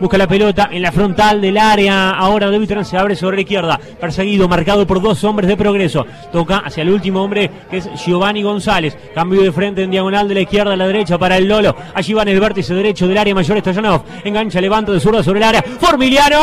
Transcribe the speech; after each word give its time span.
Busca 0.00 0.16
la 0.16 0.28
pelota 0.28 0.68
en 0.70 0.82
la 0.82 0.92
frontal 0.92 1.40
del 1.40 1.58
área. 1.58 2.10
Ahora 2.10 2.50
De 2.50 2.84
se 2.84 2.96
abre 2.96 3.16
sobre 3.16 3.36
la 3.36 3.42
izquierda. 3.42 3.80
Perseguido, 4.00 4.48
marcado 4.48 4.86
por 4.86 5.00
dos 5.00 5.24
hombres 5.24 5.48
de 5.48 5.56
progreso. 5.56 6.06
Toca 6.32 6.58
hacia 6.58 6.82
el 6.82 6.90
último 6.90 7.22
hombre 7.22 7.50
que 7.70 7.78
es 7.78 7.88
Giovanni 8.04 8.42
González. 8.42 8.96
Cambio 9.14 9.42
de 9.42 9.52
frente 9.52 9.82
en 9.82 9.90
diagonal 9.90 10.28
de 10.28 10.34
la 10.34 10.40
izquierda 10.42 10.74
a 10.74 10.76
la 10.76 10.86
derecha 10.86 11.18
para 11.18 11.36
el 11.36 11.48
Lolo. 11.48 11.74
Allí 11.94 12.12
va 12.12 12.22
en 12.22 12.28
el 12.28 12.40
vértice 12.40 12.74
derecho 12.74 13.08
del 13.08 13.18
área 13.18 13.34
mayor 13.34 13.58
Stoyanov. 13.60 14.02
Engancha, 14.24 14.60
levanta 14.60 14.92
de 14.92 15.00
zurda 15.00 15.22
sobre 15.22 15.40
el 15.40 15.44
área. 15.44 15.62
Formiliano. 15.62 16.38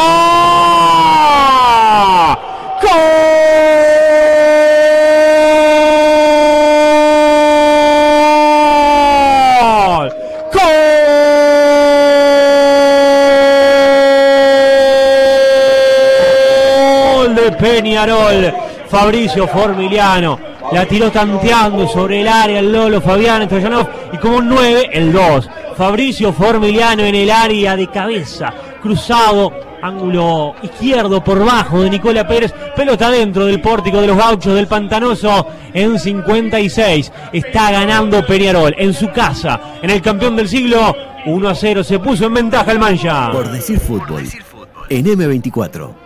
Peñarol. 17.57 18.53
Fabricio 18.89 19.47
Formiliano 19.47 20.39
la 20.71 20.85
tiró 20.85 21.11
tanteando 21.11 21.87
sobre 21.87 22.21
el 22.21 22.27
área 22.27 22.59
el 22.59 22.71
Lolo 22.71 23.01
Fabián 23.01 23.47
Troyanov 23.47 23.87
y 24.13 24.17
como 24.17 24.37
un 24.37 24.49
9 24.49 24.89
el 24.93 25.11
2. 25.11 25.49
Fabricio 25.75 26.31
Formiliano 26.31 27.03
en 27.03 27.15
el 27.15 27.29
área 27.29 27.75
de 27.75 27.87
cabeza, 27.87 28.53
cruzado, 28.81 29.51
ángulo 29.81 30.55
izquierdo 30.63 31.23
por 31.23 31.43
bajo 31.43 31.81
de 31.81 31.89
Nicola 31.89 32.27
Pérez, 32.27 32.53
pelota 32.75 33.09
dentro 33.09 33.45
del 33.45 33.61
pórtico 33.61 33.99
de 33.99 34.07
los 34.07 34.17
gauchos 34.17 34.55
del 34.55 34.67
Pantanoso 34.67 35.47
en 35.73 35.99
56. 35.99 37.11
Está 37.33 37.71
ganando 37.71 38.25
Peñarol 38.25 38.73
en 38.77 38.93
su 38.93 39.11
casa, 39.11 39.59
en 39.81 39.89
el 39.89 40.01
campeón 40.01 40.35
del 40.35 40.47
siglo. 40.47 40.95
1 41.25 41.49
a 41.49 41.55
0 41.55 41.83
se 41.83 41.99
puso 41.99 42.25
en 42.25 42.35
ventaja 42.35 42.71
el 42.71 42.79
Mancha. 42.79 43.31
Por 43.31 43.51
decir 43.51 43.79
fútbol, 43.79 44.23
en 44.89 45.05
M24. 45.05 46.04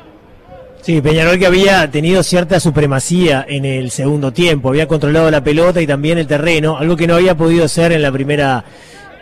Sí, 0.81 1.01
Peñarol 1.01 1.37
que 1.37 1.45
había 1.45 1.91
tenido 1.91 2.23
cierta 2.23 2.59
supremacía 2.59 3.45
en 3.47 3.65
el 3.65 3.91
segundo 3.91 4.31
tiempo, 4.31 4.69
había 4.69 4.87
controlado 4.87 5.29
la 5.29 5.43
pelota 5.43 5.81
y 5.81 5.87
también 5.87 6.17
el 6.17 6.25
terreno, 6.25 6.77
algo 6.77 6.95
que 6.95 7.05
no 7.05 7.15
había 7.15 7.35
podido 7.35 7.65
hacer 7.65 7.91
en 7.91 8.01
la 8.01 8.11
primera 8.11 8.63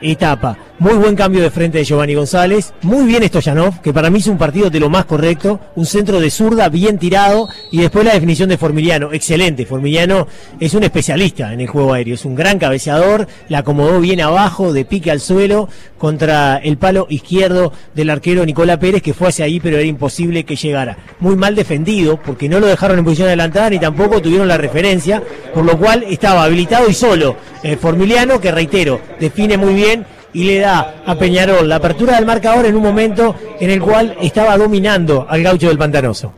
etapa. 0.02 0.58
Muy 0.80 0.94
buen 0.94 1.16
cambio 1.16 1.42
de 1.42 1.50
frente 1.50 1.80
de 1.80 1.86
Giovanni 1.86 2.14
González. 2.14 2.72
Muy 2.83 3.08
bien 3.08 3.28
Stoyanov, 3.28 3.81
que 3.81 3.92
para 3.94 4.11
mí 4.11 4.20
es 4.20 4.28
un 4.28 4.38
partido 4.38 4.70
de 4.70 4.80
lo 4.80 4.92
más 4.92 5.06
correcto. 5.06 5.59
Un 5.75 5.88
centro 5.88 6.20
de 6.20 6.30
zurda 6.30 6.70
bien 6.70 7.00
tirado. 7.00 7.47
Y 7.72 7.80
después 7.80 8.06
la 8.06 8.14
definición 8.14 8.47
de 8.47 8.59
Formiliano. 8.59 9.11
Excelente. 9.11 9.66
Formiliano 9.66 10.28
es 10.59 10.75
un 10.75 10.83
especialista 10.83 11.52
en 11.52 11.61
el 11.61 11.67
juego 11.67 11.94
aéreo. 11.94 12.14
Es 12.14 12.25
un 12.25 12.36
gran 12.36 12.59
cabeceador. 12.59 13.28
La 13.50 13.59
acomodó 13.59 14.00
bien 14.00 14.22
abajo, 14.22 14.72
de 14.72 14.86
pique 14.86 15.09
al 15.09 15.20
suelo, 15.20 15.67
contra 15.98 16.58
el 16.58 16.78
palo 16.78 17.08
izquierdo 17.09 17.73
del 17.95 18.11
arquero 18.11 18.45
Nicola 18.45 18.80
Pérez, 18.80 19.02
que 19.02 19.16
fue 19.16 19.30
hacia 19.30 19.45
ahí, 19.45 19.59
pero 19.59 19.78
era 19.78 19.88
imposible 19.88 20.44
que 20.44 20.55
llegara. 20.55 20.95
Muy 21.20 21.36
mal 21.36 21.55
defendido, 21.55 22.22
porque 22.23 22.50
no 22.50 22.59
lo 22.59 22.67
dejaron 22.67 23.00
en 23.00 23.05
posición 23.05 23.30
adelantada 23.30 23.72
ni 23.72 23.80
tampoco 23.80 24.22
tuvieron 24.22 24.48
la 24.48 24.58
referencia. 24.58 25.23
Por 25.55 25.66
lo 25.66 25.75
cual 25.75 26.03
estaba 26.08 26.44
habilitado 26.44 26.88
y 26.88 26.94
solo. 26.94 27.36
Eh, 27.64 27.78
Formiliano, 27.78 28.39
que 28.39 28.52
reitero, 28.52 29.02
define 29.20 29.58
muy 29.58 29.73
bien 29.73 30.05
y 30.33 30.44
le 30.44 30.59
da 30.59 31.03
a 31.06 31.16
Peñarol 31.16 31.67
la 31.67 31.78
apertura 31.78 32.16
del 32.16 32.25
marcador 32.25 32.66
en 32.66 32.75
un 32.75 32.83
momento 32.83 33.36
en 33.59 33.70
el 33.70 33.81
cual 33.81 34.17
estaba 34.22 34.58
dominando 34.58 35.25
al 35.30 35.44
gaucho 35.44 35.67
del 35.67 35.78
Pantanoso. 35.78 36.33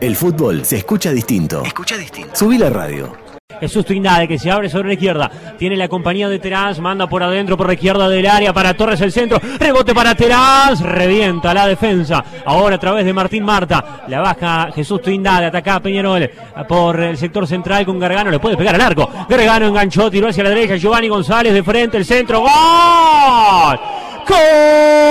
El 0.00 0.16
fútbol 0.16 0.64
se 0.64 0.78
escucha 0.78 1.12
distinto. 1.12 1.62
Escucha 1.64 1.96
distinto. 1.96 2.34
Subí 2.34 2.58
la 2.58 2.70
radio. 2.70 3.21
Jesús 3.62 3.84
Trindade 3.84 4.26
que 4.26 4.40
se 4.40 4.50
abre 4.50 4.68
sobre 4.68 4.88
la 4.88 4.94
izquierda. 4.94 5.30
Tiene 5.56 5.76
la 5.76 5.86
compañía 5.86 6.28
de 6.28 6.40
Terás, 6.40 6.80
manda 6.80 7.06
por 7.06 7.22
adentro, 7.22 7.56
por 7.56 7.68
la 7.68 7.74
izquierda 7.74 8.08
del 8.08 8.26
área 8.26 8.52
para 8.52 8.74
Torres 8.74 9.00
el 9.02 9.12
centro. 9.12 9.38
Rebote 9.60 9.94
para 9.94 10.16
Terás, 10.16 10.80
revienta 10.80 11.54
la 11.54 11.68
defensa. 11.68 12.24
Ahora 12.44 12.74
a 12.74 12.80
través 12.80 13.04
de 13.04 13.12
Martín 13.12 13.44
Marta. 13.44 14.02
La 14.08 14.20
baja 14.20 14.70
Jesús 14.74 15.00
Trindade, 15.00 15.46
ataca 15.46 15.76
a 15.76 15.80
Peñarol 15.80 16.28
por 16.66 16.98
el 16.98 17.16
sector 17.16 17.46
central 17.46 17.86
con 17.86 18.00
Gargano. 18.00 18.32
Le 18.32 18.40
puede 18.40 18.56
pegar 18.56 18.74
al 18.74 18.80
arco. 18.80 19.08
Gargano 19.28 19.68
enganchó, 19.68 20.10
tiró 20.10 20.26
hacia 20.26 20.42
la 20.42 20.50
derecha. 20.50 20.74
Giovanni 20.74 21.06
González 21.06 21.54
de 21.54 21.62
frente, 21.62 21.98
el 21.98 22.04
centro. 22.04 22.40
¡Gol! 22.40 23.80
¡Gol! 24.26 25.01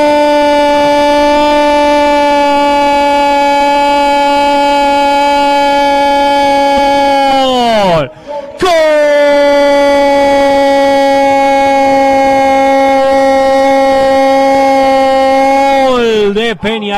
Gol! 8.61 9.60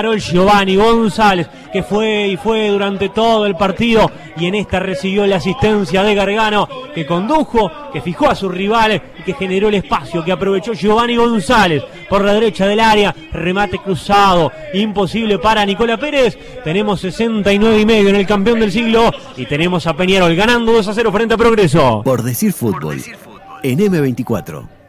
Peñarol 0.03 0.19
Giovanni 0.19 0.75
González, 0.75 1.47
que 1.72 1.81
fue 1.81 2.28
y 2.28 2.36
fue 2.36 2.68
durante 2.68 3.08
todo 3.08 3.46
el 3.46 3.56
partido 3.56 4.12
y 4.36 4.47
en 4.47 4.56
esta 4.56 4.78
recibió 4.78 5.25
la 5.25 5.38
asistencia 5.38 6.03
de 6.03 6.14
Gargano, 6.14 6.68
que 6.94 7.06
condujo, 7.06 7.72
que 7.94 8.02
fijó 8.02 8.30
a 8.30 8.36
sus 8.36 8.53
rivales 8.53 9.02
y 9.19 9.24
que 9.24 9.34
generó 9.34 9.69
el 9.69 9.75
espacio 9.75 10.22
que 10.25 10.34
aprovechó 10.34 10.74
Giovanni 10.74 11.16
González 11.16 11.81
por 12.09 12.25
la 12.25 12.34
derecha 12.34 12.68
del 12.68 12.81
área, 12.81 13.16
remate 13.31 13.78
cruzado, 13.78 14.52
imposible 14.74 15.40
para 15.40 15.66
Nicola 15.66 15.96
Pérez. 15.96 16.38
Tenemos 16.66 17.00
69 17.00 17.80
y 17.80 17.85
medio 17.85 18.09
en 18.09 18.18
el 18.18 18.28
campeón 18.28 18.59
del 18.59 18.74
siglo 18.74 19.09
y 19.38 19.46
tenemos 19.46 19.88
a 19.88 19.96
Peñarol 19.96 20.35
ganando 20.35 20.74
2 20.74 20.85
a 20.85 20.94
0 20.94 21.12
frente 21.14 21.35
a 21.35 21.38
Progreso. 21.38 22.02
Por 22.03 22.24
decir 22.24 22.52
fútbol, 22.52 23.02
en 23.64 23.80
M24. 23.80 24.82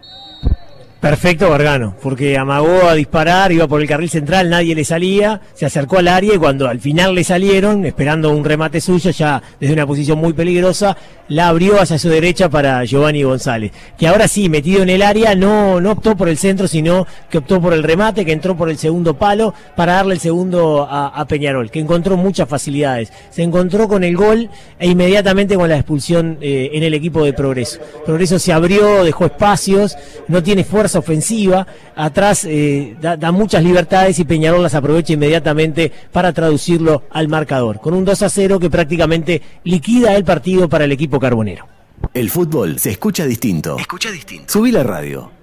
Perfecto 1.05 1.51
Gargano, 1.51 1.95
porque 2.03 2.39
amagó 2.39 2.89
a 2.89 2.95
disparar, 2.95 3.53
iba 3.53 3.69
por 3.69 3.83
el 3.83 3.87
carril 3.87 4.09
central, 4.09 4.49
nadie 4.49 4.75
le 4.75 4.87
salía, 4.87 5.39
se 5.53 5.67
acercó 5.67 5.99
al 5.99 6.09
área 6.09 6.35
y 6.35 6.39
cuando 6.39 6.67
al 6.67 6.81
final 6.81 7.15
le 7.15 7.25
salieron, 7.25 7.85
esperando 7.85 8.31
un 8.31 8.43
remate 8.43 8.81
suyo, 8.81 9.11
ya 9.11 9.43
desde 9.61 9.75
una 9.75 9.87
posición 9.87 10.17
muy 10.17 10.33
peligrosa, 10.33 10.97
la 11.29 11.49
abrió 11.49 11.79
hacia 11.79 11.99
su 11.99 12.09
derecha 12.09 12.49
para 12.49 12.83
Giovanni 12.85 13.23
González, 13.23 13.73
que 13.99 14.09
ahora 14.09 14.29
sí, 14.29 14.49
metido 14.49 14.83
en 14.83 14.89
el 14.89 15.03
área, 15.03 15.35
no, 15.35 15.79
no 15.79 15.93
optó 15.93 16.17
por 16.17 16.31
el 16.31 16.39
centro, 16.39 16.67
sino 16.69 17.07
que 17.29 17.37
optó 17.37 17.61
por 17.61 17.75
el 17.75 17.83
remate, 17.83 18.25
que 18.25 18.33
entró 18.33 18.57
por 18.57 18.71
el 18.71 18.79
segundo 18.79 19.19
palo 19.19 19.53
para 19.77 19.95
darle 19.95 20.15
el 20.15 20.21
segundo 20.21 20.87
a, 20.91 21.23
Peñarol, 21.27 21.71
que 21.71 21.81
encontró 21.81 22.17
muchas 22.17 22.49
facilidades. 22.49 23.13
Se 23.31 23.43
encontró 23.43 23.89
con 23.89 24.05
el 24.05 24.17
gol 24.17 24.49
e 24.79 24.89
inmediatamente 24.89 25.55
con 25.57 25.69
la 25.69 25.77
expulsión 25.77 26.39
eh, 26.41 26.71
en 26.73 26.83
el 26.83 26.95
equipo 26.95 27.25
de 27.25 27.35
Progreso. 27.35 27.79
Progreso 28.07 28.39
se 28.39 28.55
abrió, 28.55 29.05
dejó 29.05 29.27
espacios, 29.27 29.97
no 30.29 30.43
tiene 30.43 30.65
fuerza 30.65 30.94
ofensiva, 30.99 31.67
atrás 31.97 32.45
eh, 32.45 32.97
da, 33.01 33.33
muchas 33.33 33.63
libertades 33.63 34.19
y 34.19 34.25
Peñarol 34.25 34.63
las 34.63 34.75
aprovecha 34.75 35.13
inmediatamente 35.13 35.93
para 36.13 36.33
traducirlo 36.33 37.05
al 37.11 37.29
marcador, 37.29 37.81
con 37.81 37.95
un 37.95 38.05
2 38.05 38.23
a 38.23 38.29
0 38.29 38.59
que 38.59 38.71
prácticamente 38.71 39.43
liquida 39.65 40.17
el 40.17 40.25
partido 40.25 40.69
para 40.69 40.85
el 40.85 40.93
equipo 40.93 41.19
carbonero. 41.19 41.67
El 42.13 42.31
fútbol 42.31 42.79
se 42.79 42.91
escucha 42.91 43.25
distinto. 43.25 43.79
Escucha 43.79 44.11
distinto. 44.11 44.53
Subí 44.53 44.71
la 44.71 44.83
radio. 44.83 45.34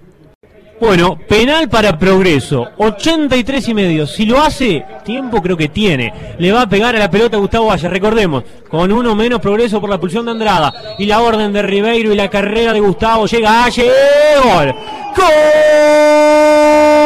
Bueno, 0.82 1.16
penal 1.16 1.70
para 1.70 1.96
Progreso, 1.96 2.68
83 2.76 3.68
y 3.68 3.74
medio. 3.76 4.08
Si 4.08 4.26
lo 4.26 4.42
hace, 4.42 4.84
tiempo 5.06 5.40
creo 5.40 5.56
que 5.56 5.68
tiene. 5.68 6.36
Le 6.40 6.52
va 6.52 6.64
a 6.64 6.70
pegar 6.70 6.96
a 6.96 7.00
la 7.00 7.12
pelota 7.12 7.38
Gustavo 7.38 7.68
Valle, 7.68 7.88
recordemos, 7.88 8.44
con 8.68 8.92
uno 8.92 9.14
menos 9.14 9.40
Progreso 9.40 9.80
por 9.80 9.92
la 9.92 10.00
pulsión 10.00 10.26
de 10.26 10.32
Andrada. 10.32 10.74
Y 10.98 11.06
la 11.06 11.22
orden 11.22 11.54
de 11.54 11.62
Ribeiro 11.62 12.12
y 12.12 12.16
la 12.16 12.32
carrera 12.32 12.74
de 12.74 12.80
Gustavo 12.80 13.28
llega 13.28 13.62
Valle. 13.62 13.92
¡Gol! 14.44 14.76
¡Gol! 15.16 17.01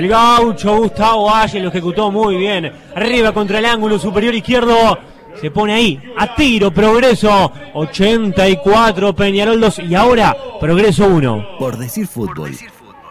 Del 0.00 0.08
gaucho 0.08 0.78
Gustavo 0.78 1.26
Valle 1.26 1.60
lo 1.60 1.68
ejecutó 1.68 2.10
muy 2.10 2.38
bien. 2.38 2.72
Arriba 2.96 3.34
contra 3.34 3.58
el 3.58 3.66
ángulo 3.66 3.98
superior 3.98 4.34
izquierdo. 4.34 4.98
Se 5.38 5.50
pone 5.50 5.74
ahí, 5.74 6.00
a 6.16 6.34
tiro, 6.34 6.70
progreso 6.70 7.52
84, 7.74 9.14
Peñarol 9.14 9.60
2 9.60 9.80
y 9.80 9.94
ahora 9.94 10.34
progreso 10.58 11.06
1. 11.06 11.58
Por 11.58 11.76
decir 11.76 12.06
fútbol, 12.06 12.56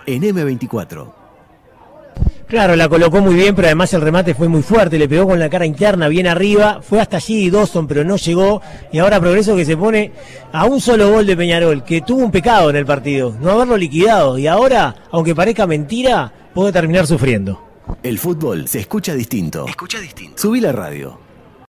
en 0.07 0.23
M24. 0.23 1.13
Claro, 2.47 2.75
la 2.75 2.89
colocó 2.89 3.21
muy 3.21 3.35
bien, 3.35 3.53
pero 3.53 3.67
además 3.67 3.93
el 3.93 4.01
remate 4.01 4.33
fue 4.33 4.47
muy 4.47 4.63
fuerte, 4.63 4.97
le 4.97 5.07
pegó 5.07 5.27
con 5.27 5.37
la 5.37 5.51
cara 5.51 5.67
interna 5.67 6.07
bien 6.07 6.25
arriba, 6.25 6.79
fue 6.81 6.99
hasta 6.99 7.17
allí 7.17 7.51
Dawson, 7.51 7.85
pero 7.85 8.03
no 8.03 8.15
llegó, 8.15 8.59
y 8.91 8.97
ahora 8.97 9.19
Progreso 9.19 9.55
que 9.55 9.65
se 9.65 9.77
pone 9.77 10.11
a 10.51 10.65
un 10.65 10.81
solo 10.81 11.11
gol 11.11 11.27
de 11.27 11.37
Peñarol, 11.37 11.83
que 11.83 12.01
tuvo 12.01 12.23
un 12.23 12.31
pecado 12.31 12.71
en 12.71 12.77
el 12.77 12.87
partido, 12.87 13.35
no 13.39 13.51
haberlo 13.51 13.77
liquidado, 13.77 14.39
y 14.39 14.47
ahora, 14.47 14.95
aunque 15.11 15.35
parezca 15.35 15.67
mentira, 15.67 16.33
puede 16.53 16.71
terminar 16.71 17.07
sufriendo. 17.07 17.63
El 18.03 18.19
fútbol 18.19 18.67
se 18.67 18.79
escucha 18.79 19.13
distinto. 19.13 19.67
Escucha 19.67 19.99
distinto. 19.99 20.37
Subí 20.37 20.61
la 20.61 20.71
radio. 20.71 21.28